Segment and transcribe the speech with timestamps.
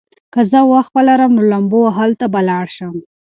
[0.33, 2.93] که زه وخت ولرم، نو لامبو وهلو ته به لاړ شم.